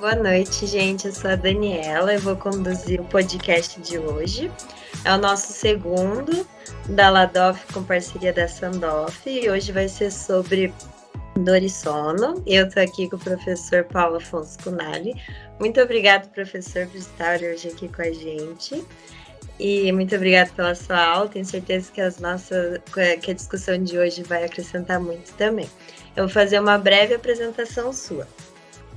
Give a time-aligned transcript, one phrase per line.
[0.00, 1.08] Boa noite, gente.
[1.08, 2.14] Eu sou a Daniela.
[2.14, 4.50] Eu vou conduzir o podcast de hoje.
[5.04, 6.46] É o nosso segundo
[6.88, 9.28] da Ladoff com parceria da Sandoff.
[9.28, 10.72] E hoje vai ser sobre
[11.36, 12.42] dor e sono.
[12.46, 15.12] Eu estou aqui com o professor Paulo Afonso Cunali.
[15.58, 18.82] Muito obrigado, professor, por estar hoje aqui com a gente.
[19.58, 21.28] E muito obrigada pela sua aula.
[21.28, 22.80] Tenho certeza que, as nossas,
[23.20, 25.68] que a discussão de hoje vai acrescentar muito também.
[26.16, 28.26] Eu vou fazer uma breve apresentação sua.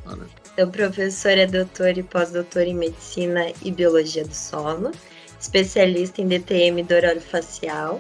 [0.06, 4.92] O professor é doutor e pós-doutor em Medicina e Biologia do Sono,
[5.40, 8.00] especialista em DTM do facial,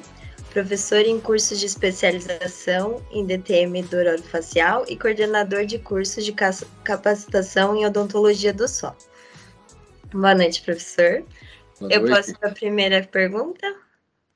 [0.51, 6.31] professor em cursos de especialização em DTM do facial e coordenador de cursos de
[6.83, 8.95] capacitação em odontologia do sono.
[10.13, 11.25] Boa noite, professor.
[11.79, 12.15] Boa eu noite.
[12.15, 13.65] posso para a primeira pergunta?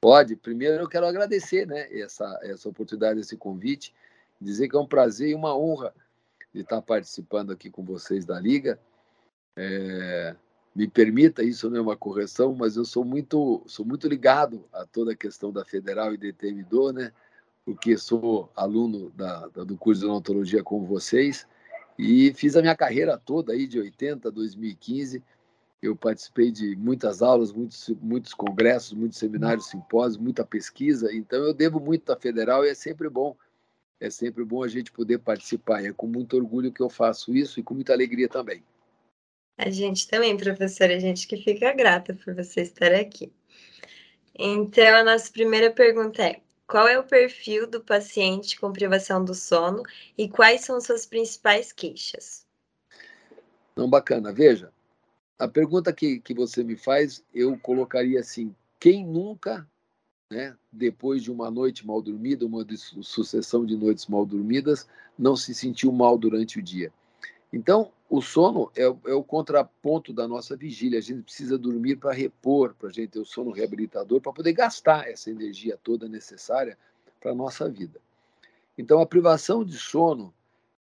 [0.02, 0.35] Pode.
[0.35, 3.93] Primeiro eu quero agradecer né, essa, essa oportunidade, esse convite,
[4.41, 5.93] dizer que é um prazer e uma honra
[6.57, 8.79] de estar participando aqui com vocês da Liga.
[9.55, 10.35] É,
[10.76, 14.85] me permita, isso não é uma correção, mas eu sou muito, sou muito ligado a
[14.85, 17.12] toda a questão da Federal e DTM-DO, né?
[17.63, 21.45] porque sou aluno da, da, do curso de odontologia com vocês
[21.98, 25.23] e fiz a minha carreira toda aí de 80 a 2015.
[25.82, 31.13] Eu participei de muitas aulas, muitos, muitos congressos, muitos seminários, simpósios, muita pesquisa.
[31.13, 33.35] Então eu devo muito à Federal e é sempre bom
[33.99, 35.84] é sempre bom a gente poder participar.
[35.84, 38.63] É com muito orgulho que eu faço isso e com muita alegria também.
[39.57, 43.31] A gente também, professora, a gente que fica grata por você estar aqui.
[44.37, 49.34] Então, a nossa primeira pergunta é: qual é o perfil do paciente com privação do
[49.34, 49.81] sono
[50.15, 52.45] e quais são suas principais queixas?
[53.76, 54.32] Não, bacana.
[54.32, 54.71] Veja,
[55.39, 59.67] a pergunta que, que você me faz, eu colocaria assim: quem nunca
[60.29, 62.65] né, depois de uma noite mal dormida, uma
[63.01, 66.91] sucessão de noites mal dormidas, não se sentiu mal durante o dia.
[67.51, 71.00] Então, o sono é, é o contraponto da nossa vigília.
[71.00, 74.53] A gente precisa dormir para repor, para a gente ter o sono reabilitador, para poder
[74.53, 76.77] gastar essa energia toda necessária
[77.19, 77.99] para a nossa vida.
[78.77, 80.33] Então, a privação de sono,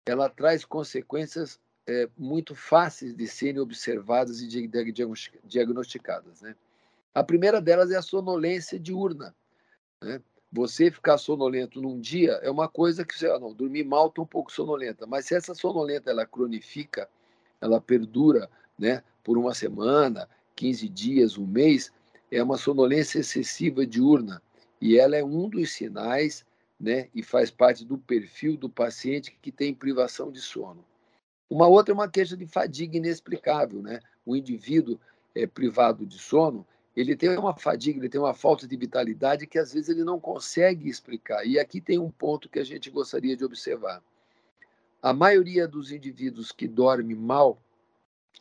[0.06, 4.48] ela traz consequências é, muito fáceis de serem observadas e
[5.44, 6.42] diagnosticadas.
[6.42, 6.56] Né?
[7.16, 9.34] A primeira delas é a sonolência diurna.
[10.04, 10.22] Né?
[10.52, 14.26] Você ficar sonolento num dia é uma coisa que você, ah, não, dormir mal, estou
[14.26, 15.08] um pouco sonolenta.
[15.08, 17.10] Mas se essa sonolenta ela cronifica,
[17.62, 21.90] ela perdura né, por uma semana, 15 dias, um mês,
[22.30, 24.42] é uma sonolência excessiva diurna.
[24.82, 26.46] E ela é um dos sinais
[26.78, 30.84] né, e faz parte do perfil do paciente que tem privação de sono.
[31.50, 33.82] Uma outra é uma queixa de fadiga inexplicável.
[33.82, 34.02] Né?
[34.26, 35.00] O indivíduo
[35.34, 39.60] é, privado de sono, ele tem uma fadiga, ele tem uma falta de vitalidade que
[39.60, 41.46] às vezes ele não consegue explicar.
[41.46, 44.02] E aqui tem um ponto que a gente gostaria de observar.
[45.02, 47.62] A maioria dos indivíduos que dorme mal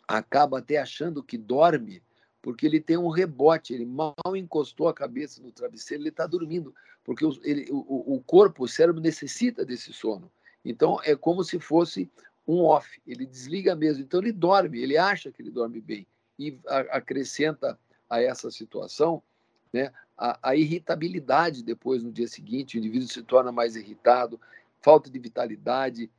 [0.06, 2.02] acaba até achando que dorme
[2.44, 6.74] porque ele tem um rebote, ele mal encostou a cabeça no travesseiro, ele está dormindo,
[7.02, 10.30] porque ele, o, o corpo, o cérebro necessita desse sono.
[10.62, 12.10] Então é como se fosse
[12.46, 14.04] um off, ele desliga mesmo.
[14.04, 16.06] Então ele dorme, ele acha que ele dorme bem
[16.38, 16.58] e
[16.90, 17.78] acrescenta
[18.14, 19.22] a essa situação,
[19.72, 24.40] né, a, a, irritabilidade depois no dia seguinte, o indivíduo se torna mais irritado,
[24.80, 26.10] falta de vitalidade,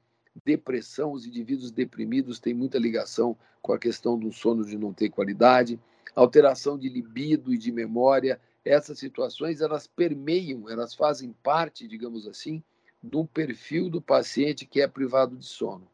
[0.43, 5.09] depressão, os indivíduos deprimidos têm muita ligação com a questão do sono de não ter
[5.09, 5.79] qualidade,
[6.15, 12.63] alteração de libido e de memória, essas situações elas permeiam, elas fazem parte, digamos assim,
[13.01, 15.87] do perfil do paciente que é privado de sono.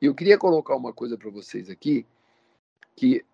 [0.00, 2.06] E eu queria colocar uma coisa para vocês aqui,
[2.96, 3.24] que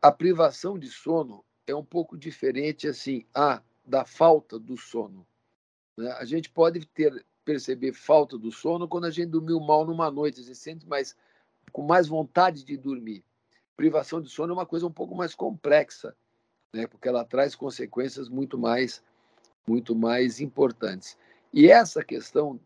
[0.00, 5.26] a privação de sono é um pouco diferente assim a da falta do sono.
[5.96, 6.10] Né?
[6.12, 10.40] A gente pode ter perceber falta do sono quando a gente dormiu mal numa noite,
[10.40, 11.16] a gente sente mais
[11.72, 13.24] com mais vontade de dormir.
[13.76, 16.14] Privação de sono é uma coisa um pouco mais complexa,
[16.74, 16.86] né?
[16.86, 19.02] Porque ela traz consequências muito mais
[19.66, 21.16] muito mais importantes.
[21.52, 22.58] E essa questão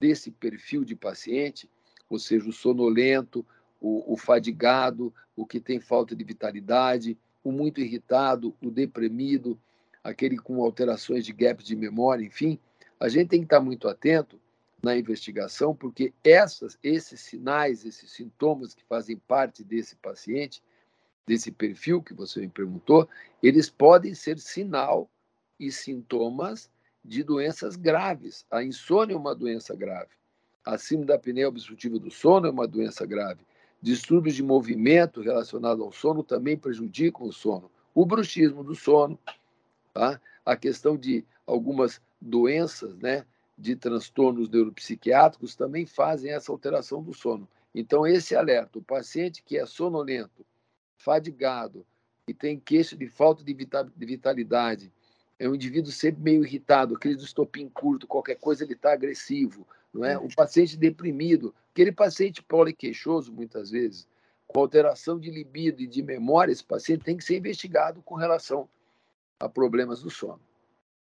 [0.00, 1.70] desse perfil de paciente,
[2.08, 3.44] ou seja, o sonolento,
[3.80, 9.58] o, o fadigado, o que tem falta de vitalidade, o muito irritado, o deprimido,
[10.02, 12.58] aquele com alterações de gaps de memória, enfim,
[12.98, 14.40] a gente tem que estar muito atento
[14.82, 20.62] na investigação, porque essas, esses sinais, esses sintomas que fazem parte desse paciente,
[21.26, 23.08] desse perfil que você me perguntou,
[23.42, 25.10] eles podem ser sinal
[25.58, 26.70] e sintomas
[27.04, 28.46] de doenças graves.
[28.50, 30.10] A insônia é uma doença grave.
[30.64, 33.44] A síndrome da apneia obstrutiva do sono é uma doença grave.
[33.86, 37.70] Distúrbios de movimento relacionados ao sono também prejudicam o sono.
[37.94, 39.16] O bruxismo do sono,
[39.94, 40.20] tá?
[40.44, 43.24] a questão de algumas doenças, né,
[43.56, 47.48] de transtornos neuropsiquiátricos também fazem essa alteração do sono.
[47.72, 50.44] Então, esse alerta, o paciente que é sonolento,
[50.96, 51.86] fadigado,
[52.26, 53.54] e tem queixa de falta de
[54.04, 54.92] vitalidade,
[55.38, 59.66] é um indivíduo sempre meio irritado, aquele do estopim curto, qualquer coisa ele está agressivo,
[59.92, 60.16] não é?
[60.16, 64.08] O paciente deprimido, aquele paciente poliqueixoso, muitas vezes,
[64.46, 68.68] com alteração de libido e de memória, esse paciente tem que ser investigado com relação
[69.38, 70.40] a problemas do sono.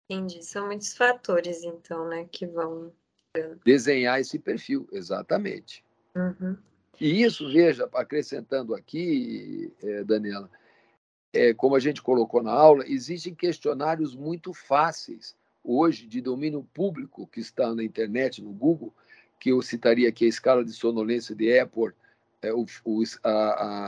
[0.09, 0.43] Entendi.
[0.43, 2.93] São muitos fatores, então, né, que vão.
[3.65, 5.85] Desenhar esse perfil, exatamente.
[6.15, 6.56] Uhum.
[7.00, 10.49] E isso, veja, acrescentando aqui, é, Daniela,
[11.35, 17.27] é, como a gente colocou na aula, existem questionários muito fáceis hoje de domínio público
[17.27, 18.95] que está na internet, no Google,
[19.41, 21.97] que eu citaria aqui a escala de sonolência de Epworth,
[22.41, 22.65] é, o,
[23.25, 23.31] a,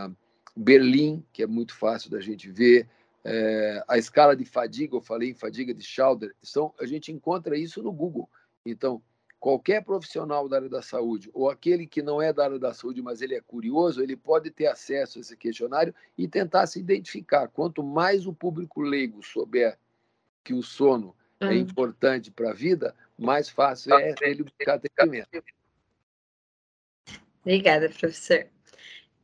[0.06, 0.10] a
[0.56, 2.88] Berlim, que é muito fácil da gente ver,
[3.24, 7.56] é, a escala de fadiga, eu falei em fadiga de Schauder, são, a gente encontra
[7.56, 8.28] isso no Google.
[8.64, 9.00] Então,
[9.38, 13.02] qualquer profissional da área da saúde, ou aquele que não é da área da saúde,
[13.02, 17.48] mas ele é curioso, ele pode ter acesso a esse questionário e tentar se identificar.
[17.48, 19.78] Quanto mais o público leigo souber
[20.42, 21.52] que o sono é uhum.
[21.52, 25.28] importante para a vida, mais fácil é ele buscar atendimento.
[27.42, 28.46] Obrigada, professor.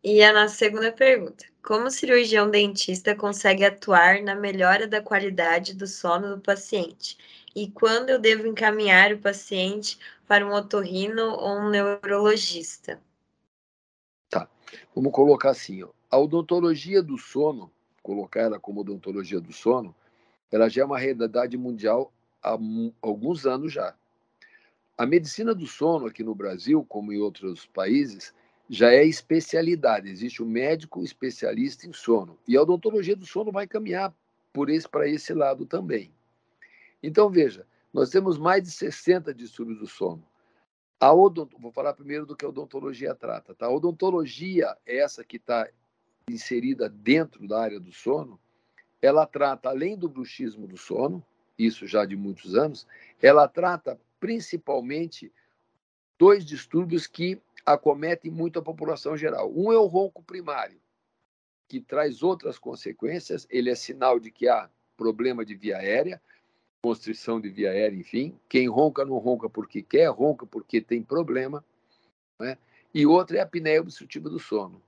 [0.05, 5.75] E a nossa segunda pergunta: Como o cirurgião dentista consegue atuar na melhora da qualidade
[5.75, 7.17] do sono do paciente?
[7.55, 13.01] E quando eu devo encaminhar o paciente para um otorrino ou um neurologista?
[14.31, 14.49] Tá.
[14.95, 15.91] Vamos colocar assim: ó.
[16.11, 17.71] a odontologia do sono,
[18.03, 19.95] colocar ela como odontologia do sono,
[20.51, 22.13] ela já é uma realidade mundial
[22.43, 22.57] há
[23.03, 23.95] alguns anos já.
[24.97, 28.35] A medicina do sono aqui no Brasil, como em outros países,
[28.69, 30.09] já é especialidade.
[30.09, 32.39] Existe um médico especialista em sono.
[32.49, 34.15] E a odontologia do sono vai caminhar
[34.53, 36.13] por esse para esse lado também.
[37.03, 40.25] Então, veja, nós temos mais de 60 distúrbios do sono.
[41.01, 41.51] A odont...
[41.59, 43.55] Vou falar primeiro do que a odontologia trata.
[43.55, 43.67] Tá?
[43.67, 45.69] A odontologia, essa que está
[46.29, 48.39] inserida dentro da área do sono,
[49.01, 51.25] ela trata, além do bruxismo do sono,
[51.59, 52.87] isso já de muitos anos,
[53.21, 55.33] ela trata principalmente
[56.19, 59.53] dois distúrbios que acometem muito a população geral.
[59.53, 60.81] Um é o ronco primário,
[61.69, 66.23] que traz outras consequências, ele é sinal de que há problema de via aérea,
[66.83, 68.37] constrição de via aérea, enfim.
[68.49, 71.65] Quem ronca não ronca porque quer, ronca porque tem problema.
[72.39, 72.59] Né?
[72.93, 74.83] E outra é a apneia obstrutiva do sono.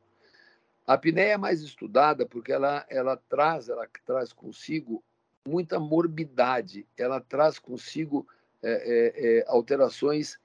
[0.84, 5.02] A apneia é mais estudada porque ela, ela traz ela traz consigo
[5.46, 8.26] muita morbidade, ela traz consigo
[8.62, 10.38] é, é, é, alterações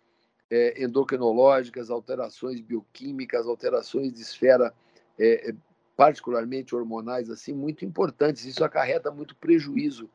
[0.51, 4.73] é, endocrinológicas, alterações bioquímicas, alterações de esfera
[5.17, 5.55] é, é,
[5.97, 8.45] particularmente hormonais assim muito importantes.
[8.45, 10.09] Isso acarreta muito prejuízo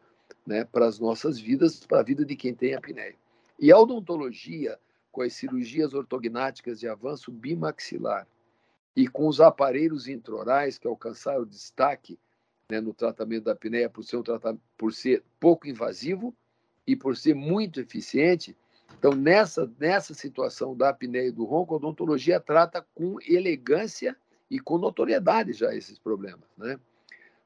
[0.46, 3.16] né, para as nossas vidas, para a vida de quem tem apneia.
[3.58, 4.78] E a odontologia,
[5.10, 8.26] com as cirurgias ortognáticas de avanço bimaxilar
[8.96, 12.18] e com os aparelhos introrais que alcançaram destaque
[12.68, 16.34] né, no tratamento da apneia por ser, um tratamento, por ser pouco invasivo
[16.86, 18.56] e por ser muito eficiente,
[18.98, 24.16] então nessa, nessa situação da apneia e do ronco, a odontologia trata com elegância
[24.50, 26.48] e com notoriedade já esses problemas.
[26.56, 26.78] Né?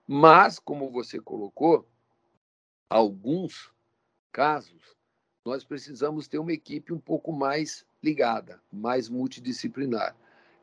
[0.07, 1.87] Mas, como você colocou,
[2.89, 3.71] alguns
[4.33, 4.97] casos,
[5.45, 10.17] nós precisamos ter uma equipe um pouco mais ligada, mais multidisciplinar.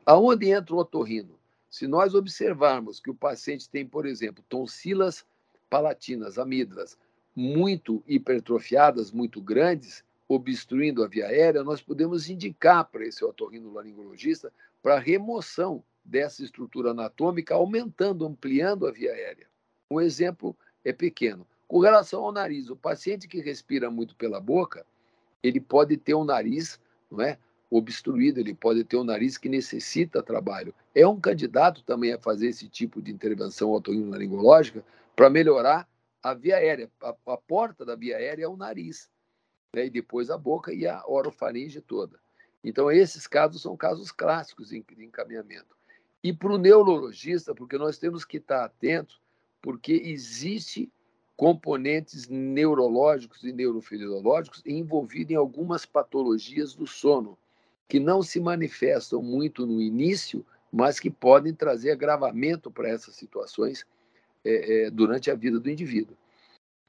[0.04, 1.38] Aonde entra o otorrino?
[1.68, 5.26] Se nós observarmos que o paciente tem, por exemplo, tonsilas
[5.68, 6.96] palatinas, amígdalas,
[7.34, 14.98] muito hipertrofiadas, muito grandes, obstruindo a via aérea, nós podemos indicar para esse otorrinolaringologista para
[14.98, 19.46] remoção dessa estrutura anatômica, aumentando, ampliando a via aérea.
[19.90, 21.46] Um exemplo é pequeno.
[21.68, 24.86] Com relação ao nariz, o paciente que respira muito pela boca,
[25.42, 26.80] ele pode ter um nariz,
[27.10, 27.38] não é,
[27.70, 30.74] obstruído, ele pode ter um nariz que necessita trabalho.
[30.94, 35.88] É um candidato também a fazer esse tipo de intervenção otorrinolaringológica para melhorar
[36.22, 36.90] a via aérea.
[37.02, 39.10] A, a, porta da via aérea é o nariz,
[39.74, 39.86] né?
[39.86, 42.18] e depois a boca e a orofaringe toda.
[42.62, 45.76] Então, esses casos são casos clássicos de encaminhamento.
[46.22, 49.20] E para o neurologista, porque nós temos que estar atentos,
[49.60, 50.90] porque existe
[51.36, 57.36] componentes neurológicos e neurofisiológicos envolvidos em algumas patologias do sono,
[57.88, 63.86] que não se manifestam muito no início, mas que podem trazer agravamento para essas situações
[64.44, 66.16] é, é, durante a vida do indivíduo.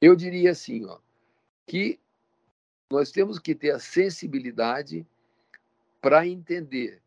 [0.00, 0.98] Eu diria assim, ó,
[1.66, 2.00] que
[2.90, 5.06] nós temos que ter a sensibilidade
[6.00, 7.02] para entender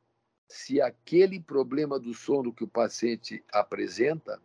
[0.47, 4.39] se aquele problema do sono que o paciente apresenta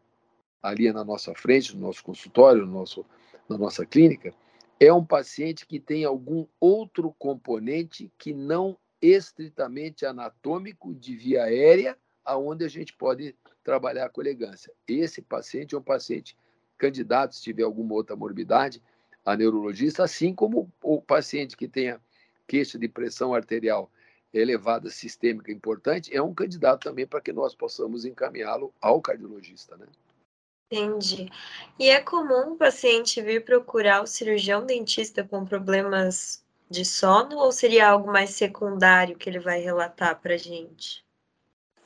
[0.69, 3.05] ali na nossa frente, no nosso consultório, no nosso,
[3.49, 4.35] na nossa clínica,
[4.79, 11.97] é um paciente que tem algum outro componente que não estritamente anatômico de via aérea,
[12.25, 14.73] aonde a gente pode trabalhar com elegância.
[14.87, 16.37] Esse paciente é um paciente
[16.77, 18.83] candidato, se tiver alguma outra morbidade,
[19.25, 22.01] a neurologista, assim como o paciente que tenha
[22.47, 23.91] queixa de pressão arterial
[24.33, 29.87] elevada sistêmica importante, é um candidato também para que nós possamos encaminhá-lo ao cardiologista, né?
[30.71, 31.31] Entendi.
[31.79, 37.53] E é comum o paciente vir procurar o cirurgião dentista com problemas de sono ou
[37.53, 41.05] seria algo mais secundário que ele vai relatar para a gente?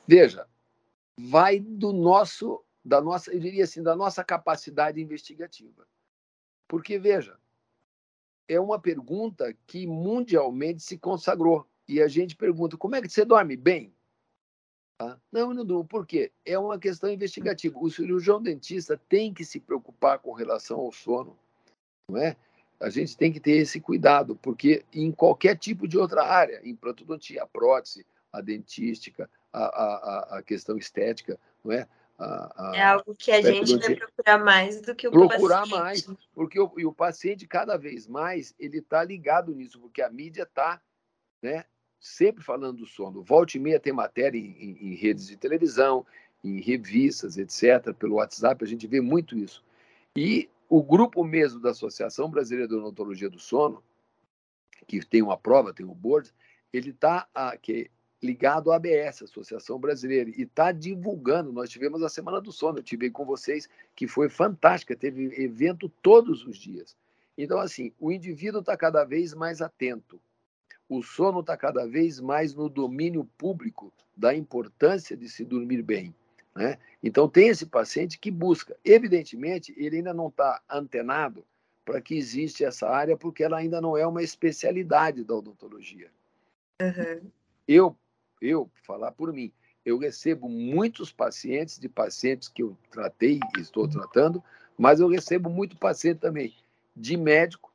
[0.07, 0.47] Veja,
[1.15, 5.87] vai do nosso, da nossa, eu diria assim, da nossa capacidade investigativa.
[6.67, 7.37] Porque, veja,
[8.47, 11.67] é uma pergunta que mundialmente se consagrou.
[11.87, 13.93] E a gente pergunta: como é que você dorme bem?
[15.01, 15.17] Tá?
[15.31, 15.83] Não, não durmo.
[15.83, 16.31] Por quê?
[16.45, 17.75] É uma questão investigativa.
[17.79, 21.35] O cirurgião dentista tem que se preocupar com relação ao sono,
[22.07, 22.35] não é?
[22.79, 26.69] A gente tem que ter esse cuidado, porque em qualquer tipo de outra área, em
[26.69, 31.87] implantodontia, a prótese, a dentística, a, a, a questão estética, não é?
[32.19, 35.69] A, é algo que a gente vai procurar mais do que o procurar paciente.
[35.69, 40.03] Procurar mais, porque o, e o paciente, cada vez mais, ele está ligado nisso, porque
[40.03, 40.79] a mídia está
[41.41, 41.65] né,
[42.01, 43.21] sempre falando do sono.
[43.21, 46.03] Volte e meia tem matéria em, em, redes de televisão,
[46.43, 47.93] em revistas, etc.
[47.93, 49.63] Pelo WhatsApp, a gente vê muito isso.
[50.17, 53.83] E o grupo mesmo da Associação Brasileira de Odontologia do Sono,
[54.87, 56.33] que tem uma prova, tem um board,
[56.73, 57.27] ele está
[58.21, 61.53] ligado à ABS, Associação Brasileira, e está divulgando.
[61.53, 65.87] Nós tivemos a Semana do Sono, eu tive com vocês, que foi fantástica, teve evento
[66.01, 66.97] todos os dias.
[67.37, 70.19] Então, assim, o indivíduo está cada vez mais atento
[70.91, 76.13] o sono está cada vez mais no domínio público da importância de se dormir bem.
[76.53, 76.77] Né?
[77.01, 78.75] Então, tem esse paciente que busca.
[78.83, 81.45] Evidentemente, ele ainda não está antenado
[81.85, 86.11] para que existe essa área, porque ela ainda não é uma especialidade da odontologia.
[86.81, 87.31] Uhum.
[87.65, 87.95] Eu,
[88.41, 89.49] eu, falar por mim,
[89.85, 94.43] eu recebo muitos pacientes de pacientes que eu tratei e estou tratando,
[94.77, 96.53] mas eu recebo muito paciente também
[96.93, 97.70] de médico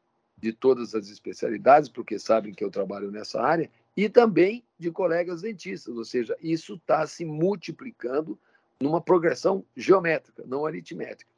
[0.46, 5.42] de todas as especialidades, porque sabem que eu trabalho nessa área, e também de colegas
[5.42, 8.38] dentistas, ou seja, isso está se multiplicando
[8.80, 11.28] numa progressão geométrica, não aritmética.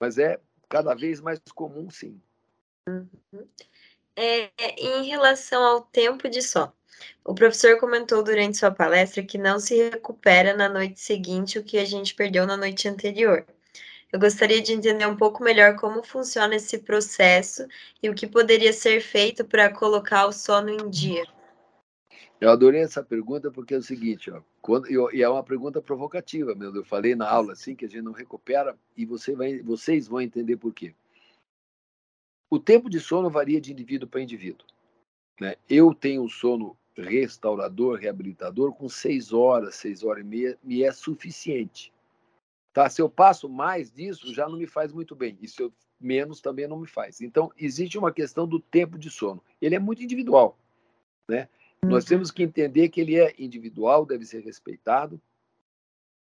[0.00, 2.18] Mas é cada vez mais comum, sim.
[2.88, 3.46] Uhum.
[4.16, 6.72] É, em relação ao tempo de sono,
[7.22, 11.76] o professor comentou durante sua palestra que não se recupera na noite seguinte o que
[11.76, 13.44] a gente perdeu na noite anterior.
[14.12, 17.66] Eu gostaria de entender um pouco melhor como funciona esse processo
[18.02, 21.24] e o que poderia ser feito para colocar o sono em dia.
[22.38, 25.80] Eu adorei essa pergunta porque é o seguinte, ó, quando, eu, e é uma pergunta
[25.80, 26.76] provocativa mesmo.
[26.76, 30.20] Eu falei na aula assim que a gente não recupera e você vai, vocês vão
[30.20, 30.94] entender por quê.
[32.50, 34.66] O tempo de sono varia de indivíduo para indivíduo.
[35.40, 35.56] Né?
[35.70, 40.92] Eu tenho um sono restaurador, reabilitador, com seis horas, seis horas e meia, me é
[40.92, 41.90] suficiente.
[42.72, 42.88] Tá?
[42.88, 45.38] Se eu passo mais disso, já não me faz muito bem.
[45.40, 47.20] E se eu menos, também não me faz.
[47.20, 49.42] Então, existe uma questão do tempo de sono.
[49.60, 50.58] Ele é muito individual.
[51.28, 51.48] Né?
[51.82, 51.90] Uhum.
[51.90, 55.20] Nós temos que entender que ele é individual, deve ser respeitado.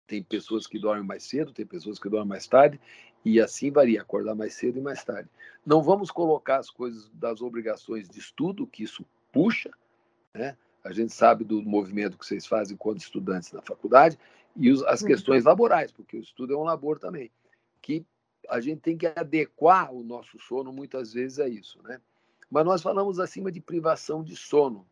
[0.06, 2.78] Tem pessoas que dormem mais cedo, tem pessoas que dormem mais tarde,
[3.24, 5.28] e assim varia, acordar mais cedo e mais tarde.
[5.64, 9.70] Não vamos colocar as coisas das obrigações de estudo, que isso puxa,
[10.34, 10.56] né?
[10.84, 14.18] A gente sabe do movimento que vocês fazem quando estudantes na faculdade,
[14.56, 15.08] e os, as uhum.
[15.08, 17.30] questões laborais, porque o estudo é um labor também,
[17.80, 18.04] que
[18.48, 22.00] a gente tem que adequar o nosso sono muitas vezes a isso, né?
[22.50, 24.86] Mas nós falamos acima de privação de sono,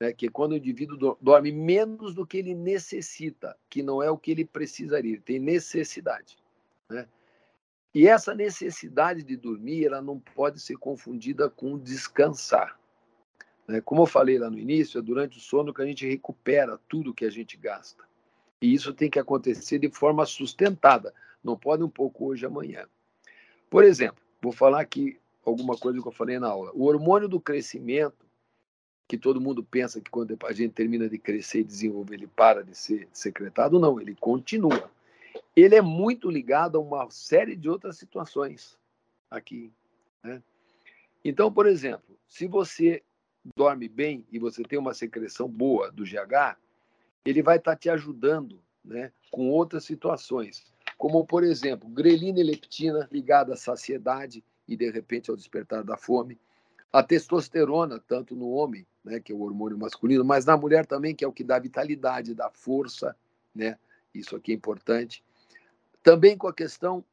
[0.00, 0.12] né?
[0.12, 4.16] que é quando o indivíduo dorme menos do que ele necessita, que não é o
[4.16, 6.38] que ele precisaria, ele tem necessidade,
[6.88, 7.06] né?
[7.96, 12.78] E essa necessidade de dormir, ela não pode ser confundida com descansar.
[13.66, 13.80] Né?
[13.80, 17.14] Como eu falei lá no início, é durante o sono que a gente recupera tudo
[17.14, 18.05] que a gente gasta.
[18.60, 22.86] E isso tem que acontecer de forma sustentada, não pode um pouco hoje amanhã.
[23.68, 26.72] Por exemplo, vou falar aqui alguma coisa que eu falei na aula.
[26.74, 28.26] O hormônio do crescimento,
[29.06, 32.64] que todo mundo pensa que quando a gente termina de crescer e desenvolver, ele para
[32.64, 34.90] de ser secretado, não, ele continua.
[35.54, 38.76] Ele é muito ligado a uma série de outras situações
[39.30, 39.70] aqui.
[40.22, 40.42] Né?
[41.24, 43.02] Então, por exemplo, se você
[43.54, 46.56] dorme bem e você tem uma secreção boa do GH,
[47.30, 50.64] ele vai estar tá te ajudando né, com outras situações,
[50.96, 55.96] como, por exemplo, grelina e leptina ligada à saciedade e, de repente, ao despertar da
[55.96, 56.38] fome.
[56.92, 61.14] A testosterona, tanto no homem, né, que é o hormônio masculino, mas na mulher também,
[61.14, 63.14] que é o que dá vitalidade, dá força,
[63.54, 63.78] né?
[64.14, 65.22] Isso aqui é importante.
[66.02, 67.04] Também com a questão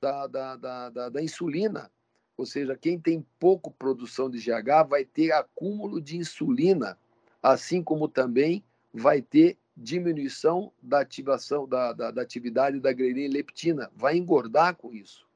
[0.00, 1.90] da, da, da, da, insulina,
[2.36, 6.98] ou seja, quem tem pouco produção de GH vai ter acúmulo de insulina
[7.42, 13.90] assim como também vai ter diminuição da ativação da, da, da atividade da grelina leptina,
[13.96, 15.26] vai engordar com isso.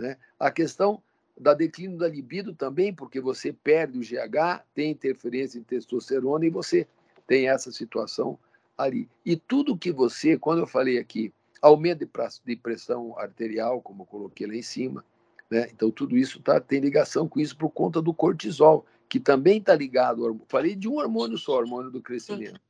[0.00, 0.16] Né?
[0.38, 1.02] A questão
[1.38, 6.50] da declínio da libido também, porque você perde o GH, tem interferência em testosterona e
[6.50, 6.86] você
[7.26, 8.38] tem essa situação
[8.76, 9.08] ali.
[9.24, 12.08] E tudo que você, quando eu falei aqui, aumento
[12.44, 15.04] de pressão arterial, como eu coloquei lá em cima,
[15.50, 15.68] né?
[15.72, 19.74] então tudo isso tá, tem ligação com isso por conta do cortisol, que também está
[19.74, 22.60] ligado, falei de um hormônio só, hormônio do crescimento.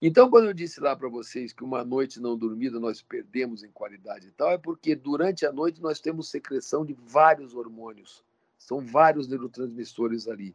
[0.00, 3.70] Então, quando eu disse lá para vocês que uma noite não dormida nós perdemos em
[3.70, 8.22] qualidade e tal, é porque durante a noite nós temos secreção de vários hormônios.
[8.58, 10.54] São vários neurotransmissores ali.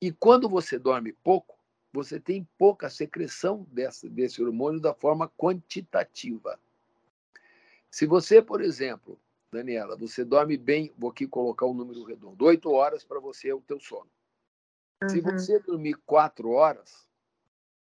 [0.00, 1.56] E quando você dorme pouco,
[1.92, 6.58] você tem pouca secreção desse, desse hormônio da forma quantitativa.
[7.90, 9.18] Se você, por exemplo,
[9.50, 13.54] Daniela, você dorme bem, vou aqui colocar um número redondo, oito horas para você é
[13.54, 14.10] o teu sono.
[15.02, 15.08] Uhum.
[15.08, 17.06] Se você dormir quatro horas,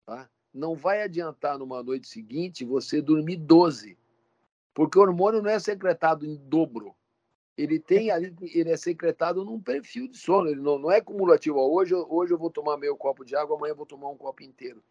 [0.06, 0.28] tá?
[0.54, 3.98] Não vai adiantar numa noite seguinte você dormir 12,
[4.74, 6.96] porque o hormônio não é secretado em dobro.
[7.58, 11.60] Ele tem ali, ele é secretado num perfil de sono, ele não, não é cumulativo.
[11.60, 14.44] Hoje, hoje eu vou tomar meio copo de água, amanhã eu vou tomar um copo
[14.44, 14.84] inteiro.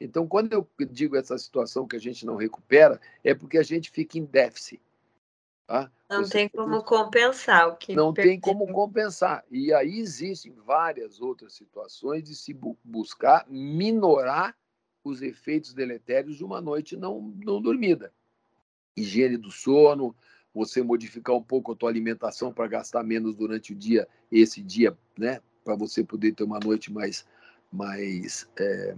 [0.00, 3.90] Então, quando eu digo essa situação que a gente não recupera, é porque a gente
[3.90, 4.80] fica em déficit.
[5.66, 5.90] Tá?
[6.08, 7.94] Não Você tem como compensar o que.
[7.94, 8.32] Não perdeu.
[8.32, 9.44] tem como compensar.
[9.50, 14.56] E aí existem várias outras situações de se bu buscar minorar
[15.08, 18.12] os efeitos deletérios de uma noite não, não dormida.
[18.96, 20.14] Higiene do sono,
[20.54, 24.96] você modificar um pouco a tua alimentação para gastar menos durante o dia, esse dia,
[25.16, 25.40] né?
[25.64, 27.26] Para você poder ter uma noite mais,
[27.70, 28.96] mais é,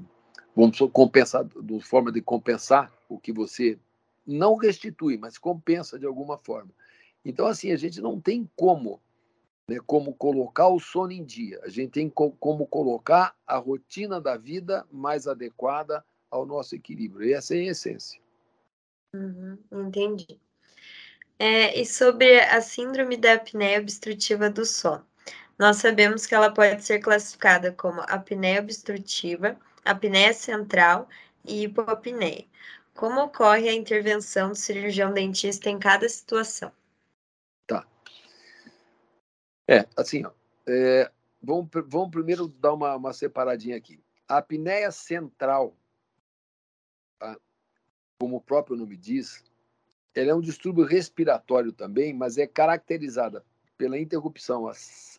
[0.55, 3.79] vamos compensar, de forma de compensar o que você
[4.27, 6.71] não restitui, mas compensa de alguma forma.
[7.25, 9.01] Então, assim, a gente não tem como
[9.69, 11.61] né, como colocar o sono em dia.
[11.63, 17.29] A gente tem como colocar a rotina da vida mais adequada ao nosso equilíbrio.
[17.29, 18.21] E essa é a essência.
[19.15, 20.41] Uhum, entendi.
[21.39, 25.07] É, e sobre a síndrome da apneia obstrutiva do sono.
[25.59, 31.09] Nós sabemos que ela pode ser classificada como apneia obstrutiva, apneia central
[31.45, 32.45] e hipopneia.
[32.95, 36.73] Como ocorre a intervenção do cirurgião dentista em cada situação?
[39.69, 40.33] É, assim, ó,
[40.67, 41.11] é,
[41.43, 44.01] vamos, vamos primeiro dar uma, uma separadinha aqui.
[44.27, 45.77] A apneia central,
[47.19, 47.39] tá?
[48.19, 49.45] como o próprio nome diz,
[50.15, 53.45] ela é um distúrbio respiratório também, mas é caracterizada
[53.77, 54.73] pela interrupção, a,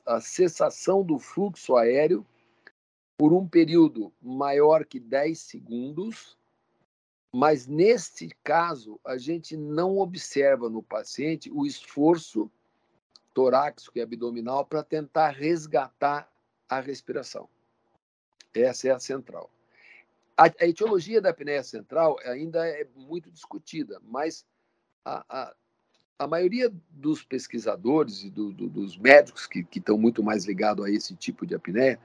[0.06, 2.26] a cessação do fluxo aéreo
[3.18, 6.38] por um período maior que 10 segundos,
[7.34, 12.52] mas neste caso a gente não observa no paciente o esforço
[13.39, 16.30] torácico e abdominal para tentar resgatar
[16.67, 17.47] a respiração.
[18.54, 19.49] Essa é a central.
[20.36, 24.45] A, a etiologia da apneia central ainda é muito discutida, mas
[25.06, 25.56] a, a,
[26.19, 30.86] a maioria dos pesquisadores e do, do, dos médicos que, que estão muito mais ligados
[30.86, 31.97] a esse tipo de apneia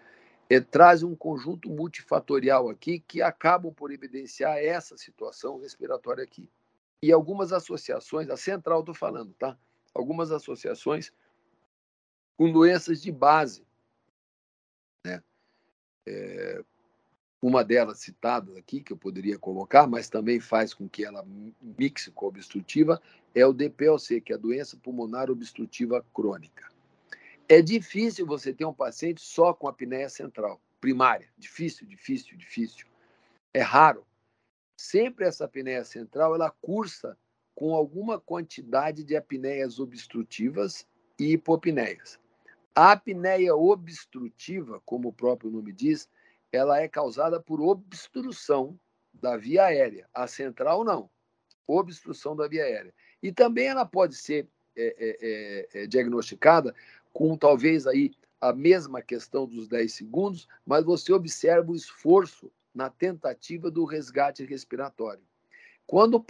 [0.48, 6.48] é, trazem um conjunto multifatorial aqui que acabam por evidenciar essa situação respiratória aqui.
[7.02, 9.58] E algumas associações, a central estou falando, tá?
[9.92, 11.12] Algumas associações
[12.36, 13.66] com doenças de base.
[15.06, 15.22] Né?
[16.06, 16.64] É,
[17.40, 21.24] uma delas citada aqui, que eu poderia colocar, mas também faz com que ela
[21.78, 23.00] mixe com a obstrutiva,
[23.34, 26.72] é o DPLC, que é a doença pulmonar obstrutiva crônica.
[27.46, 31.28] É difícil você ter um paciente só com apneia central, primária.
[31.36, 32.86] Difícil, difícil, difícil.
[33.52, 34.06] É raro.
[34.80, 37.16] Sempre essa apneia central, ela cursa
[37.54, 40.86] com alguma quantidade de apneias obstrutivas
[41.18, 42.18] e hipopneias.
[42.74, 46.08] A apneia obstrutiva, como o próprio nome diz,
[46.50, 48.78] ela é causada por obstrução
[49.12, 50.08] da via aérea.
[50.12, 51.08] A central não,
[51.66, 52.92] obstrução da via aérea.
[53.22, 56.74] E também ela pode ser é, é, é, é diagnosticada
[57.12, 58.10] com talvez aí
[58.40, 64.44] a mesma questão dos 10 segundos, mas você observa o esforço na tentativa do resgate
[64.44, 65.22] respiratório.
[65.86, 66.24] Quando o,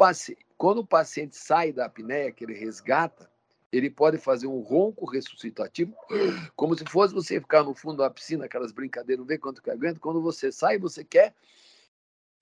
[0.57, 3.31] quando o paciente sai da apneia, que ele resgata,
[3.77, 5.97] ele pode fazer um ronco ressuscitativo,
[6.55, 9.71] como se fosse você ficar no fundo da piscina, aquelas brincadeiras, não vê quanto que
[9.71, 9.99] aguenta.
[9.99, 11.35] Quando você sai, você quer,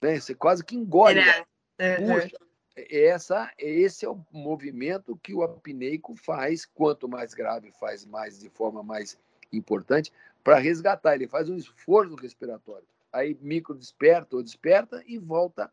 [0.02, 0.20] né?
[0.20, 1.20] Você quase que engole.
[1.78, 1.96] É.
[1.96, 2.36] Puxa.
[2.74, 6.64] Essa, esse é o movimento que o apneico faz.
[6.64, 9.18] Quanto mais grave, faz mais de forma mais
[9.52, 11.14] importante para resgatar.
[11.14, 12.86] Ele faz um esforço respiratório.
[13.12, 15.70] Aí micro desperta ou desperta e volta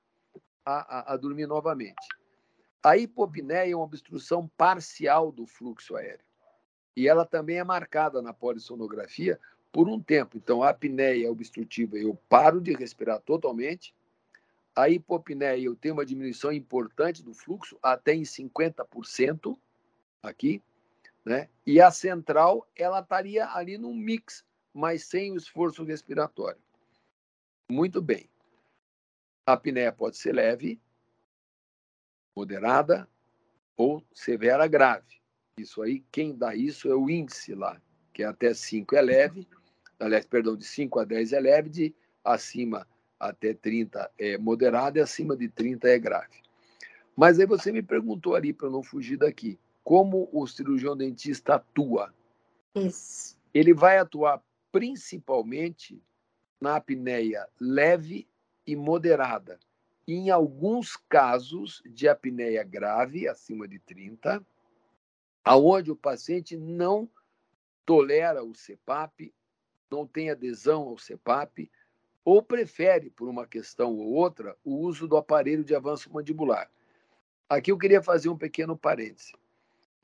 [0.65, 2.05] a, a, a dormir novamente.
[2.81, 6.25] A hipopneia é uma obstrução parcial do fluxo aéreo.
[6.95, 9.39] E ela também é marcada na polissonografia
[9.71, 10.37] por um tempo.
[10.37, 13.93] Então, a apneia obstrutiva, eu paro de respirar totalmente.
[14.75, 19.57] A hipopneia, eu tenho uma diminuição importante do fluxo, até em 50%
[20.23, 20.63] aqui.
[21.25, 21.49] Né?
[21.65, 26.61] E a central, ela estaria ali num mix, mas sem o esforço respiratório.
[27.69, 28.29] Muito bem.
[29.45, 30.79] A apneia pode ser leve,
[32.39, 33.05] moderada
[33.75, 35.19] ou severa grave.
[35.57, 37.81] Isso aí, quem dá isso é o índice lá,
[38.13, 39.47] que é até 5 é leve,
[39.99, 42.87] aliás, perdão, de 5 a 10 é leve, de acima
[43.19, 46.41] até 30 é moderado e acima de 30 é grave.
[47.13, 52.13] Mas aí você me perguntou ali, para não fugir daqui, como o cirurgião dentista atua?
[52.73, 53.37] Isso.
[53.53, 56.01] Ele vai atuar principalmente
[56.61, 58.25] na apneia leve
[58.65, 59.59] e moderada.
[60.11, 64.43] Em alguns casos de apneia grave, acima de 30,
[65.45, 67.07] aonde o paciente não
[67.85, 69.31] tolera o CPAP,
[69.87, 71.69] não tem adesão ao CPAP,
[72.25, 76.71] ou prefere, por uma questão ou outra, o uso do aparelho de avanço mandibular.
[77.47, 79.33] Aqui eu queria fazer um pequeno parêntese.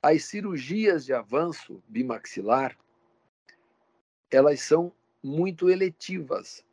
[0.03, 2.77] As cirurgias de avanço bimaxilar,
[4.29, 6.63] elas são muito eletivas,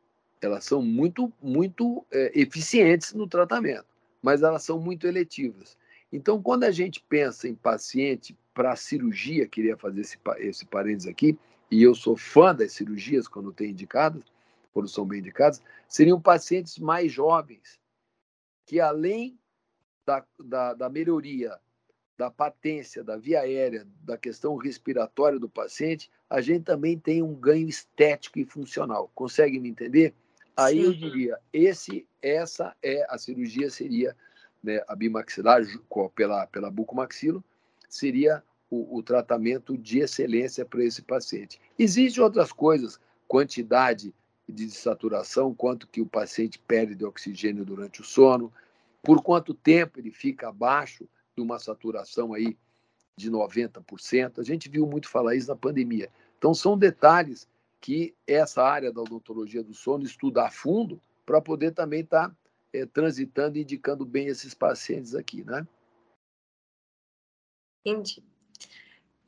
[0.43, 3.87] elas são muito, muito é, eficientes no tratamento,
[4.21, 5.77] mas elas são muito eletivas.
[6.13, 11.39] Então, quando a gente pensa em paciente para cirurgia, queria fazer esse, esse parênteses aqui,
[11.71, 14.23] e eu sou fã das cirurgias quando tem indicadas,
[14.75, 17.81] quando são bem indicadas, seriam pacientes mais jovens,
[18.67, 19.39] que além
[20.05, 21.59] da, da, da melhoria
[22.17, 27.35] da patência, da via aérea, da questão respiratória do paciente, a gente também tem um
[27.35, 29.11] ganho estético e funcional.
[29.15, 30.15] Consegue me entender?
[30.57, 30.85] Aí Sim.
[30.85, 34.17] eu diria, esse, essa é a cirurgia seria
[34.63, 35.63] né, a bimaxilar
[36.15, 37.43] pela pela bucomaxilo
[37.89, 41.61] seria o, o tratamento de excelência para esse paciente.
[41.79, 44.15] Existem outras coisas, quantidade
[44.49, 48.53] de saturação, quanto que o paciente perde de oxigênio durante o sono,
[49.03, 52.57] por quanto tempo ele fica abaixo de uma saturação aí
[53.17, 54.39] de 90%.
[54.39, 56.11] A gente viu muito falar isso na pandemia.
[56.39, 57.47] Então, são detalhes
[57.83, 62.37] que essa área da odontologia do sono estuda a fundo para poder também estar tá,
[62.73, 65.67] é, transitando e indicando bem esses pacientes aqui, né?
[67.85, 68.23] Entendi.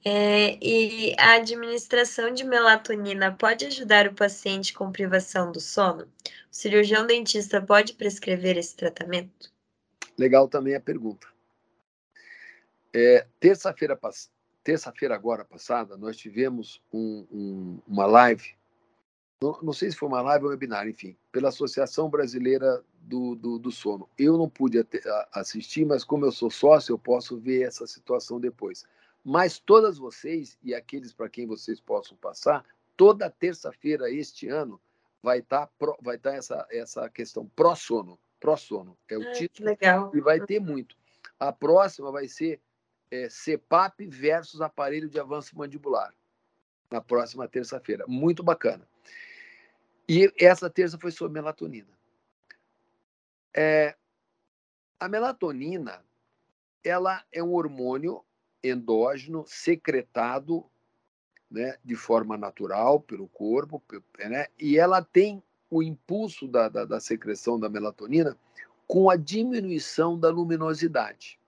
[0.06, 6.04] É, e a administração de melatonina pode ajudar o paciente com privação do sono?
[6.04, 6.08] O
[6.52, 9.52] cirurgião dentista pode prescrever esse tratamento?
[10.16, 11.26] Legal também a pergunta.
[12.94, 13.96] É, terça-feira
[14.64, 18.56] terça-feira agora passada, nós tivemos um, um, uma live,
[19.40, 23.34] não, não, sei se foi uma live ou um webinar, enfim, pela Associação Brasileira do,
[23.34, 24.08] do, do Sono.
[24.18, 24.84] Eu não pude
[25.32, 28.86] assistir, mas como eu sou sócio, eu posso ver essa situação depois.
[29.22, 32.64] Mas todas vocês e aqueles para quem vocês possam passar,
[32.96, 34.80] toda terça-feira este ano
[35.22, 39.32] vai estar tá, vai tá essa essa questão pró sono, pró sono é o ah,
[39.32, 40.10] título legal.
[40.14, 40.96] e vai ter muito.
[41.38, 42.60] A próxima vai ser
[43.10, 46.14] é, CPAP versus aparelho de avanço mandibular
[46.90, 48.86] na próxima terça-feira, muito bacana.
[50.08, 51.88] E essa terça foi sobre melatonina.
[53.56, 53.96] É,
[55.00, 56.04] a melatonina
[56.82, 58.22] ela é um hormônio
[58.62, 60.64] endógeno secretado
[61.50, 63.82] né, de forma natural pelo corpo,
[64.18, 68.36] né, e ela tem o impulso da, da, da secreção da melatonina
[68.86, 71.38] com a diminuição da luminosidade.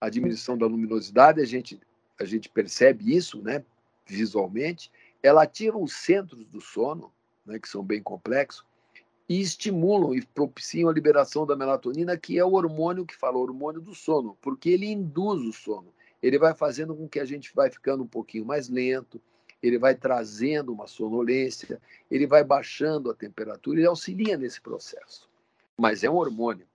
[0.00, 1.80] A diminuição da luminosidade, a gente,
[2.18, 3.64] a gente percebe isso né,
[4.06, 4.90] visualmente,
[5.22, 7.12] ela ativa os centros do sono,
[7.44, 8.64] né, que são bem complexos,
[9.28, 13.42] e estimulam e propiciam a liberação da melatonina, que é o hormônio que fala, o
[13.42, 15.94] hormônio do sono, porque ele induz o sono.
[16.20, 19.20] Ele vai fazendo com que a gente vai ficando um pouquinho mais lento,
[19.62, 25.28] ele vai trazendo uma sonolência, ele vai baixando a temperatura, ele auxilia nesse processo.
[25.76, 26.66] Mas é um hormônio,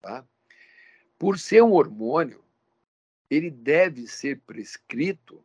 [0.00, 0.24] tá?
[1.18, 2.40] Por ser um hormônio,
[3.30, 5.44] ele deve ser prescrito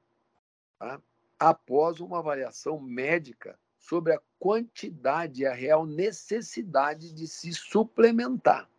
[0.79, 1.01] tá?
[1.37, 8.69] após uma avaliação médica sobre a quantidade e a real necessidade de se suplementar.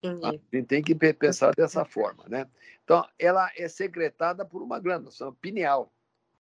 [0.00, 0.28] Tá?
[0.28, 2.48] A gente tem que pensar dessa forma, né?
[2.82, 5.90] Então, ela é secretada por uma glândula, chama pineal.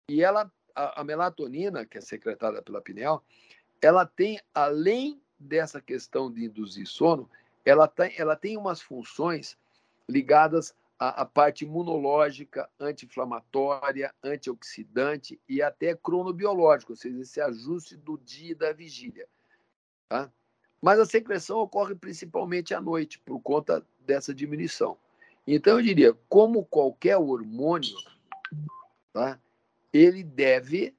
[0.10, 3.24] E ela, a, a melatonina, que é secretada pela pineal,
[3.82, 7.30] ela tem, além dessa questão de induzir sono,
[7.66, 9.58] ela tem, ela tem umas funções
[10.08, 18.18] ligadas a, a parte imunológica, anti-inflamatória, antioxidante e até cronobiológico, ou seja, esse ajuste do
[18.18, 19.28] dia e da vigília.
[20.10, 20.30] Tá?
[20.82, 24.98] Mas a secreção ocorre principalmente à noite, por conta dessa diminuição.
[25.48, 27.96] Então, eu diria, como qualquer hormônio,
[29.14, 29.40] tá?
[29.94, 30.94] ele deve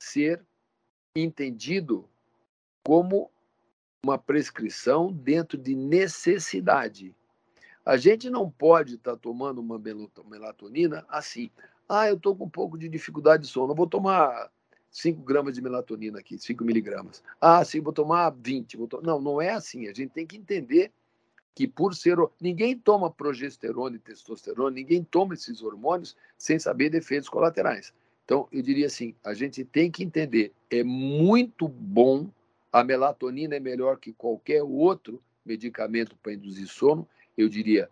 [0.00, 0.44] ser
[1.14, 2.08] entendido
[2.84, 3.30] como
[4.04, 7.14] uma prescrição dentro de necessidade.
[7.84, 11.50] A gente não pode estar tá tomando uma melatonina assim.
[11.88, 14.50] Ah, eu estou com um pouco de dificuldade de sono, vou tomar
[14.90, 17.22] 5 gramas de melatonina aqui, 5 miligramas.
[17.40, 18.76] Ah, sim, vou tomar 20.
[18.76, 19.00] Vou to...
[19.02, 19.88] Não, não é assim.
[19.88, 20.92] A gente tem que entender
[21.54, 22.16] que por ser.
[22.40, 27.92] Ninguém toma progesterona e testosterona, ninguém toma esses hormônios sem saber de efeitos colaterais.
[28.24, 32.28] Então, eu diria assim: a gente tem que entender, é muito bom,
[32.72, 37.08] a melatonina é melhor que qualquer outro medicamento para induzir sono.
[37.36, 37.88] Eu diria,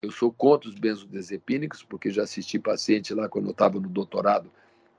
[0.00, 4.50] eu sou contra os benzodiazepínicos, porque já assisti paciente lá quando eu estava no doutorado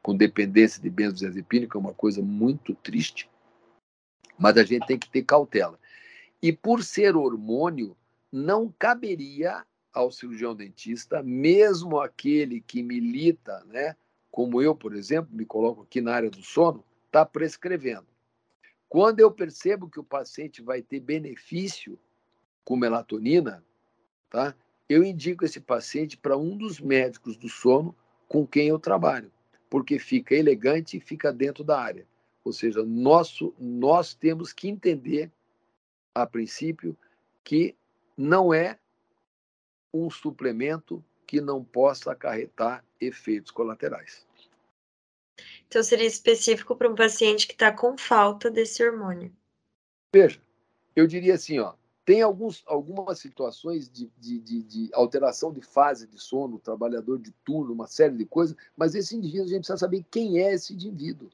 [0.02, 3.30] com dependência de benzodiazepínico, é uma coisa muito triste.
[4.38, 5.78] Mas a gente tem que ter cautela.
[6.42, 7.96] E por ser hormônio,
[8.32, 13.96] não caberia ao cirurgião dentista, mesmo aquele que milita, né,
[14.32, 18.08] como eu, por exemplo, me coloco aqui na área do sono, está prescrevendo.
[18.88, 22.00] Quando eu percebo que o paciente vai ter benefício
[22.64, 23.64] com melatonina,
[24.30, 24.56] tá?
[24.90, 27.96] eu indico esse paciente para um dos médicos do sono
[28.28, 29.32] com quem eu trabalho,
[29.70, 32.08] porque fica elegante e fica dentro da área.
[32.44, 35.32] Ou seja, nosso, nós temos que entender,
[36.16, 36.98] a princípio,
[37.44, 37.76] que
[38.18, 38.80] não é
[39.94, 44.28] um suplemento que não possa acarretar efeitos colaterais.
[45.68, 49.32] Então, seria específico para um paciente que está com falta desse hormônio.
[50.12, 50.42] Veja,
[50.96, 51.76] eu diria assim, ó,
[52.10, 57.30] tem alguns, algumas situações de, de, de, de, alteração de fase de sono, trabalhador de
[57.46, 60.74] turno, uma série de coisas, mas esse indivíduo, a gente precisa saber quem é esse
[60.74, 61.30] indivíduo.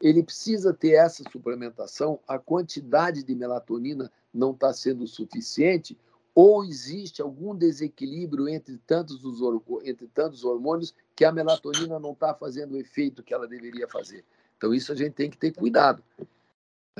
[0.00, 5.98] Ele precisa ter essa suplementação, a quantidade de melatonina não está sendo suficiente,
[6.32, 9.40] ou existe algum desequilíbrio entre tantos, os,
[9.82, 14.24] entre tantos hormônios que a melatonina não está fazendo o efeito que ela deveria fazer.
[14.56, 16.04] Então, isso a gente tem que ter cuidado.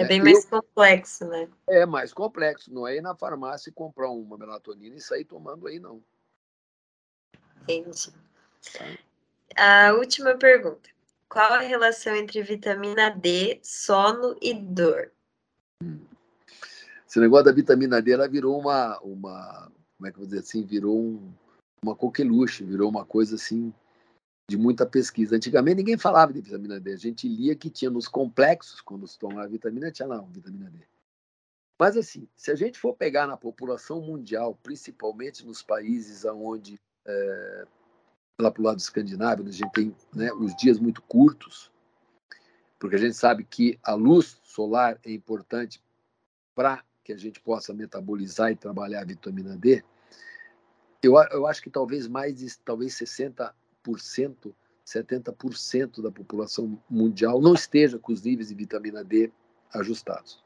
[0.00, 1.48] É bem mais eu, complexo, né?
[1.68, 2.72] É mais complexo.
[2.72, 6.02] Não é ir na farmácia e comprar uma melatonina e sair tomando aí, não.
[7.62, 8.12] Entendi.
[8.72, 9.88] Tá.
[9.88, 10.90] A última pergunta.
[11.28, 15.12] Qual a relação entre vitamina D, sono e dor?
[17.06, 20.40] Esse negócio da vitamina D, ela virou uma, uma como é que eu vou dizer
[20.40, 21.32] assim, virou um,
[21.82, 23.72] uma coqueluche, virou uma coisa assim
[24.50, 25.36] de muita pesquisa.
[25.36, 29.16] Antigamente ninguém falava de vitamina D, a gente lia que tinha nos complexos, quando se
[29.16, 30.80] tomava vitamina, tinha lá vitamina D.
[31.78, 37.64] Mas assim, se a gente for pegar na população mundial, principalmente nos países onde, é,
[38.40, 41.70] lá para o lado escandinavo, a gente tem né, os dias muito curtos,
[42.76, 45.80] porque a gente sabe que a luz solar é importante
[46.56, 49.84] para que a gente possa metabolizar e trabalhar a vitamina D,
[51.02, 57.98] eu, eu acho que talvez mais de talvez 60 70% da população mundial não esteja
[57.98, 59.30] com os níveis de vitamina D
[59.72, 60.42] ajustados.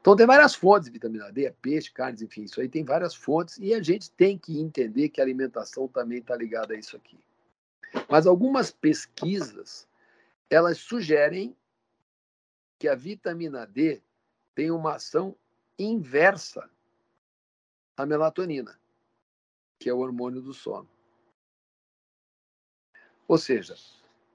[0.00, 3.14] Então, tem várias fontes de vitamina D, é peixe, carnes, enfim, isso aí tem várias
[3.14, 6.96] fontes e a gente tem que entender que a alimentação também está ligada a isso
[6.96, 7.18] aqui.
[8.08, 9.86] Mas algumas pesquisas,
[10.48, 11.54] elas sugerem
[12.78, 14.00] que a vitamina D
[14.54, 15.36] tem uma ação
[15.78, 16.70] inversa
[17.94, 18.80] à melatonina,
[19.78, 20.88] que é o hormônio do sono.
[23.30, 23.76] Ou seja,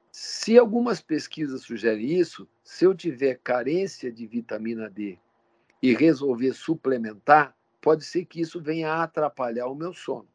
[0.10, 5.20] se algumas pesquisas sugerem isso, se eu tiver carência de vitamina D
[5.82, 10.30] e resolver suplementar, pode ser que isso venha a atrapalhar o meu sono.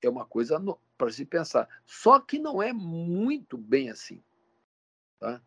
[0.00, 0.62] É uma coisa
[0.96, 1.68] para se pensar.
[1.84, 4.22] Só que não é muito bem assim.
[5.18, 5.42] Tá?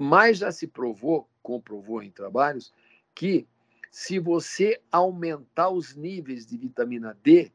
[0.00, 2.72] Mas já se provou, comprovou em trabalhos,
[3.14, 3.46] que
[3.90, 7.52] se você aumentar os níveis de vitamina D,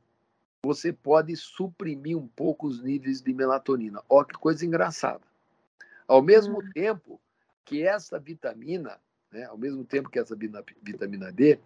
[0.63, 4.03] você pode suprimir um pouco os níveis de melatonina.
[4.09, 5.23] Ó, que coisa engraçada.
[6.07, 6.71] Ao mesmo hum.
[6.73, 7.21] tempo
[7.63, 8.99] que essa vitamina,
[9.31, 11.59] né, ao mesmo tempo que essa vitamina D,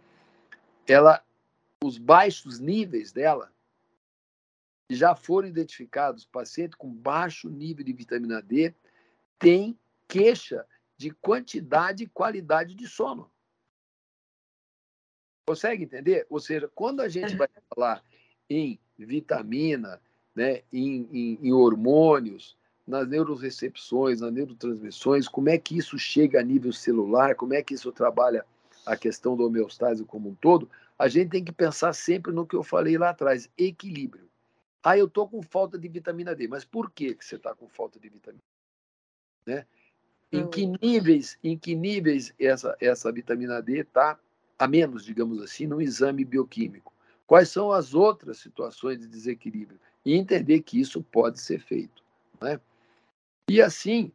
[0.87, 1.23] ela,
[1.83, 3.51] os baixos níveis dela
[4.89, 6.25] já foram identificados.
[6.25, 8.73] Paciente com baixo nível de vitamina D
[9.39, 9.77] tem
[10.07, 13.31] queixa de quantidade e qualidade de sono.
[15.47, 16.25] Consegue entender?
[16.29, 18.03] Ou seja, quando a gente vai falar
[18.49, 19.99] em vitamina,
[20.35, 26.43] né, em, em, em hormônios, nas neurorecepções, nas neurotransmissões, como é que isso chega a
[26.43, 28.45] nível celular, como é que isso trabalha
[28.85, 32.55] a questão do homeostase como um todo, a gente tem que pensar sempre no que
[32.55, 34.29] eu falei lá atrás, equilíbrio.
[34.83, 37.69] Ah, eu estou com falta de vitamina D, mas por que, que você está com
[37.69, 38.43] falta de vitamina
[39.45, 39.53] D?
[39.53, 39.65] Né?
[40.31, 44.19] Em que níveis, em que níveis essa, essa vitamina D está
[44.59, 46.92] a menos, digamos assim, no exame bioquímico?
[47.25, 49.79] Quais são as outras situações de desequilíbrio?
[50.05, 52.03] E entender que isso pode ser feito.
[52.41, 52.59] Né?
[53.49, 54.11] E assim,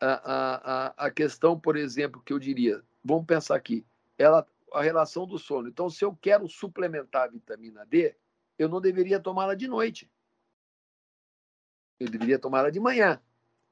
[0.00, 3.84] a, a, a questão, por exemplo, que eu diria, vamos pensar aqui,
[4.16, 5.68] ela, a relação do sono.
[5.68, 8.14] Então, se eu quero suplementar a vitamina D,
[8.58, 10.10] eu não deveria tomá-la de noite.
[11.98, 13.20] Eu deveria tomá-la de manhã,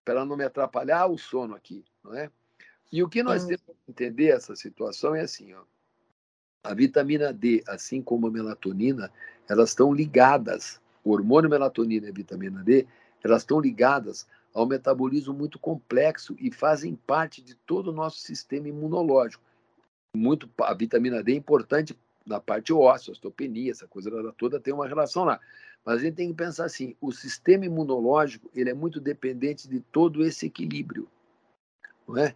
[0.05, 2.31] para ela não me atrapalhar o sono aqui, não é?
[2.91, 5.65] E o que nós temos que entender essa situação é assim, ó.
[6.65, 9.11] A vitamina D, assim como a melatonina,
[9.49, 10.81] elas estão ligadas.
[11.05, 12.87] O hormônio melatonina e a vitamina D,
[13.23, 18.69] elas estão ligadas ao metabolismo muito complexo e fazem parte de todo o nosso sistema
[18.69, 19.43] imunológico.
[20.15, 24.87] Muito, a vitamina D é importante na parte óssea, osteopenia, essa coisa toda tem uma
[24.87, 25.41] relação lá.
[25.85, 29.81] Mas a gente tem que pensar assim, o sistema imunológico ele é muito dependente de
[29.81, 31.09] todo esse equilíbrio,
[32.07, 32.35] não é?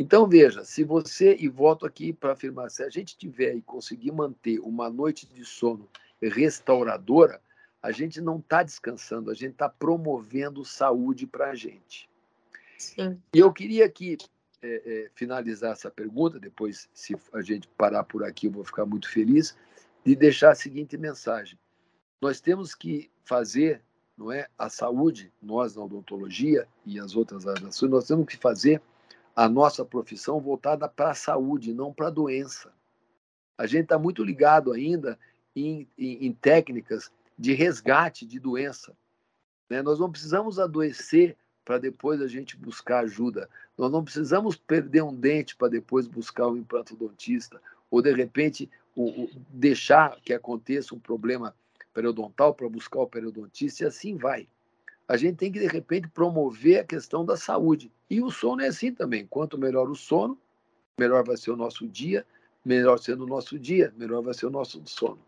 [0.00, 4.12] Então veja, se você e volto aqui para afirmar, se a gente tiver e conseguir
[4.12, 5.88] manter uma noite de sono
[6.22, 7.40] restauradora,
[7.82, 12.08] a gente não está descansando, a gente está promovendo saúde para a gente.
[12.78, 13.20] Sim.
[13.34, 14.16] E eu queria aqui
[14.62, 18.86] é, é, finalizar essa pergunta, depois, se a gente parar por aqui, eu vou ficar
[18.86, 19.56] muito feliz,
[20.04, 21.58] de deixar a seguinte mensagem.
[22.20, 23.82] Nós temos que fazer,
[24.16, 28.80] não é, a saúde, nós na odontologia e as outras áreas nós temos que fazer
[29.38, 32.72] a nossa profissão voltada para a saúde, não para a doença.
[33.56, 35.16] A gente está muito ligado ainda
[35.54, 38.96] em, em, em técnicas de resgate de doença.
[39.70, 39.80] Né?
[39.80, 43.48] Nós não precisamos adoecer para depois a gente buscar ajuda.
[43.76, 49.22] Nós não precisamos perder um dente para depois buscar um implantodontista, ou de repente o,
[49.22, 51.54] o, deixar que aconteça um problema
[51.94, 54.48] periodontal para buscar o periodontista, e assim vai.
[55.08, 57.90] A gente tem que, de repente, promover a questão da saúde.
[58.10, 59.26] E o sono é assim também.
[59.26, 60.38] Quanto melhor o sono,
[61.00, 62.26] melhor vai ser o nosso dia,
[62.62, 65.18] melhor sendo o nosso dia, melhor vai ser o nosso sono.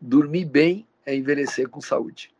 [0.00, 2.32] Dormir bem é envelhecer com saúde.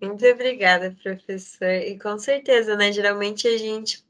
[0.00, 1.68] Muito obrigada, professor.
[1.68, 2.90] E com certeza, né?
[2.90, 4.02] Geralmente a gente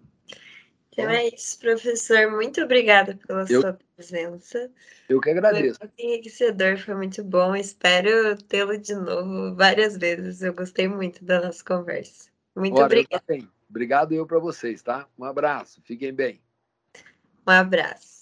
[0.92, 2.30] Então é isso, professor.
[2.30, 4.70] Muito obrigada pela eu, sua presença.
[5.08, 5.78] Eu que agradeço.
[5.78, 7.54] Foi muito enriquecedor, foi muito bom.
[7.54, 10.42] Espero tê-lo de novo várias vezes.
[10.42, 12.30] Eu gostei muito da nossa conversa.
[12.54, 13.24] Muito Ora, obrigada.
[13.28, 15.08] Eu Obrigado eu para vocês, tá?
[15.18, 15.82] Um abraço.
[15.82, 16.40] Fiquem bem.
[17.46, 18.15] Um abraço.